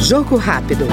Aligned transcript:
Jogo 0.00 0.36
rápido. 0.36 0.86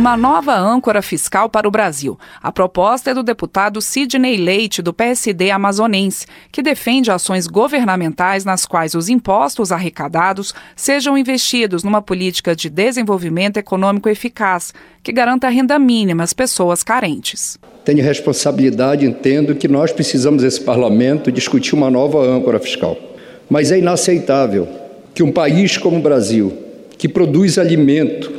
uma 0.00 0.16
nova 0.16 0.56
âncora 0.58 1.02
fiscal 1.02 1.50
para 1.50 1.68
o 1.68 1.70
Brasil. 1.70 2.18
A 2.42 2.50
proposta 2.50 3.10
é 3.10 3.14
do 3.14 3.22
deputado 3.22 3.82
Sidney 3.82 4.38
Leite, 4.38 4.80
do 4.80 4.94
PSD 4.94 5.50
amazonense, 5.50 6.26
que 6.50 6.62
defende 6.62 7.10
ações 7.10 7.46
governamentais 7.46 8.42
nas 8.42 8.64
quais 8.64 8.94
os 8.94 9.10
impostos 9.10 9.70
arrecadados 9.70 10.54
sejam 10.74 11.18
investidos 11.18 11.84
numa 11.84 12.00
política 12.00 12.56
de 12.56 12.70
desenvolvimento 12.70 13.58
econômico 13.58 14.08
eficaz, 14.08 14.72
que 15.02 15.12
garanta 15.12 15.48
a 15.48 15.50
renda 15.50 15.78
mínima 15.78 16.24
às 16.24 16.32
pessoas 16.32 16.82
carentes. 16.82 17.58
Tenho 17.84 18.02
responsabilidade, 18.02 19.04
entendo 19.04 19.54
que 19.54 19.68
nós 19.68 19.92
precisamos, 19.92 20.42
esse 20.42 20.62
parlamento, 20.62 21.30
discutir 21.30 21.74
uma 21.74 21.90
nova 21.90 22.22
âncora 22.24 22.58
fiscal. 22.58 23.09
Mas 23.50 23.72
é 23.72 23.78
inaceitável 23.78 24.68
que 25.12 25.22
um 25.22 25.32
país 25.32 25.76
como 25.76 25.98
o 25.98 26.00
Brasil, 26.00 26.52
que 26.96 27.08
produz 27.08 27.58
alimento, 27.58 28.32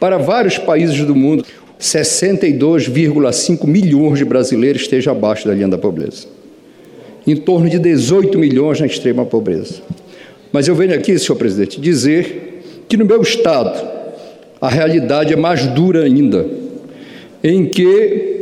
para 0.00 0.16
vários 0.16 0.56
países 0.56 0.98
do 1.04 1.14
mundo, 1.14 1.44
62,5 1.78 3.66
milhões 3.66 4.18
de 4.18 4.24
brasileiros 4.24 4.82
estejam 4.82 5.12
abaixo 5.12 5.46
da 5.46 5.54
linha 5.54 5.68
da 5.68 5.76
pobreza. 5.76 6.26
Em 7.26 7.36
torno 7.36 7.68
de 7.68 7.78
18 7.78 8.38
milhões 8.38 8.80
na 8.80 8.86
extrema 8.86 9.26
pobreza. 9.26 9.82
Mas 10.52 10.66
eu 10.68 10.74
venho 10.74 10.94
aqui, 10.94 11.18
senhor 11.18 11.36
presidente, 11.36 11.80
dizer 11.80 12.62
que 12.88 12.96
no 12.96 13.04
meu 13.04 13.20
estado 13.20 13.86
a 14.60 14.68
realidade 14.68 15.34
é 15.34 15.36
mais 15.36 15.66
dura 15.66 16.04
ainda, 16.04 16.46
em 17.42 17.66
que 17.66 18.36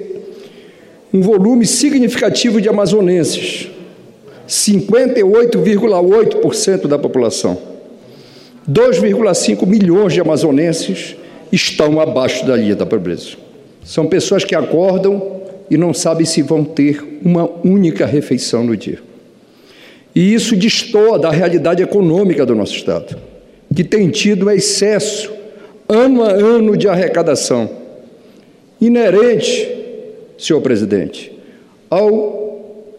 um 1.12 1.20
volume 1.20 1.66
significativo 1.66 2.60
de 2.60 2.68
amazonenses, 2.68 3.68
58,8% 4.48 6.86
da 6.86 6.98
população, 6.98 7.58
2,5 8.70 9.66
milhões 9.66 10.12
de 10.12 10.20
amazonenses 10.20 11.16
estão 11.52 12.00
abaixo 12.00 12.46
da 12.46 12.56
linha 12.56 12.74
da 12.74 12.86
pobreza. 12.86 13.36
São 13.84 14.06
pessoas 14.06 14.44
que 14.44 14.54
acordam 14.54 15.34
e 15.70 15.76
não 15.76 15.92
sabem 15.92 16.26
se 16.26 16.42
vão 16.42 16.64
ter 16.64 17.20
uma 17.24 17.48
única 17.64 18.06
refeição 18.06 18.64
no 18.64 18.76
dia. 18.76 18.98
E 20.14 20.32
isso 20.32 20.56
destoa 20.56 21.18
da 21.18 21.30
realidade 21.30 21.82
econômica 21.82 22.46
do 22.46 22.54
nosso 22.54 22.74
Estado, 22.74 23.16
que 23.74 23.82
tem 23.82 24.08
tido 24.08 24.50
excesso, 24.50 25.32
ano 25.88 26.22
a 26.22 26.30
ano, 26.30 26.76
de 26.76 26.88
arrecadação, 26.88 27.68
inerente, 28.80 29.68
senhor 30.38 30.60
presidente, 30.60 31.32
ao 31.90 32.43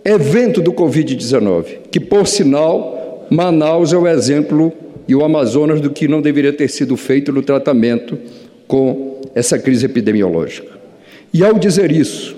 evento 0.06 0.62
do 0.62 0.72
Covid-19, 0.72 1.66
que, 1.90 2.00
por 2.00 2.28
sinal, 2.28 3.26
Manaus 3.30 3.92
é 3.92 3.98
o 3.98 4.08
exemplo 4.08 4.72
e 5.08 5.16
o 5.16 5.26
Amazonas 5.26 5.82
do 5.82 5.90
que 5.90 6.08
não 6.08 6.22
deveria 6.22 6.54
ter 6.54 6.70
sido 6.70 6.96
feito 6.96 7.32
no 7.32 7.42
tratamento 7.42 8.18
com 8.68 9.20
essa 9.34 9.58
crise 9.58 9.86
epidemiológica. 9.86 10.72
E 11.34 11.44
ao 11.44 11.56
dizer 11.56 11.92
isso, 11.92 12.38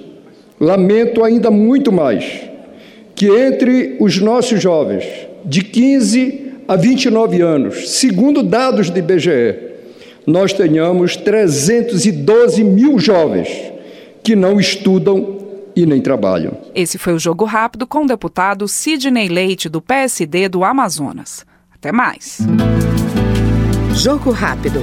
lamento 0.60 1.24
ainda 1.24 1.52
muito 1.52 1.92
mais 1.92 2.42
que 3.14 3.28
entre 3.28 3.98
os 4.00 4.20
nossos 4.20 4.62
jovens 4.62 5.04
de 5.44 5.62
15 5.62 6.52
a 6.68 6.76
29 6.76 7.42
anos, 7.42 7.90
segundo 7.90 8.44
dados 8.44 8.90
do 8.90 9.00
IBGE, 9.00 9.56
nós 10.26 10.54
tenhamos 10.54 11.16
312 11.16 12.64
mil 12.64 13.00
jovens 13.00 13.50
que 14.24 14.36
não 14.36 14.60
estudam 14.60 15.47
e 15.78 15.86
nem 15.86 16.02
trabalham. 16.02 16.58
Esse 16.74 16.98
foi 16.98 17.14
o 17.14 17.20
Jogo 17.20 17.46
Rápido 17.46 17.86
com 17.86 18.04
o 18.04 18.08
deputado 18.08 18.68
Sidney 18.68 19.28
Leite, 19.28 19.70
do 19.70 19.80
PSD 19.80 20.50
do 20.50 20.64
Amazonas. 20.64 21.46
Até 21.72 21.92
mais. 21.92 22.40
Jogo 23.94 24.32
Rápido. 24.32 24.82